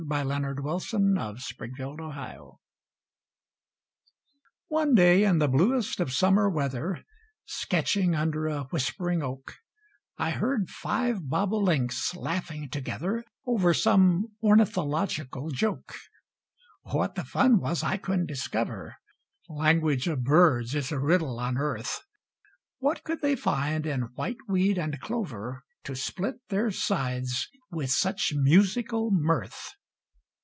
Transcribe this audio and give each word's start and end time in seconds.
Christopher 0.09 0.55
Pearse 0.61 0.89
Cranch 0.89 1.57
Bird 1.57 1.99
Language 1.99 2.55
ONE 4.67 4.95
day 4.95 5.23
in 5.23 5.37
the 5.37 5.47
bluest 5.47 5.99
of 6.01 6.11
summer 6.11 6.49
weather, 6.49 7.05
Sketching 7.45 8.13
under 8.15 8.47
a 8.47 8.63
whispering 8.71 9.21
oak, 9.21 9.53
I 10.17 10.31
heard 10.31 10.69
five 10.71 11.29
bobolinks 11.29 12.15
laughing 12.15 12.67
together 12.67 13.23
Over 13.45 13.73
some 13.75 14.31
ornithological 14.43 15.51
joke. 15.51 15.95
What 16.81 17.13
the 17.15 17.23
fun 17.23 17.61
was 17.61 17.81
I 17.83 17.95
couldn't 17.97 18.25
discover. 18.25 18.97
Language 19.47 20.07
of 20.07 20.23
birds 20.23 20.73
is 20.75 20.91
a 20.91 20.99
riddle 20.99 21.39
on 21.39 21.57
earth. 21.57 22.01
What 22.79 23.03
could 23.03 23.21
they 23.21 23.35
find 23.37 23.85
in 23.85 24.09
whiteweed 24.17 24.77
and 24.79 24.99
clover 24.99 25.63
To 25.85 25.95
split 25.95 26.35
their 26.49 26.71
sides 26.71 27.47
with 27.69 27.91
such 27.91 28.33
musical 28.35 29.09
mirth? 29.11 29.73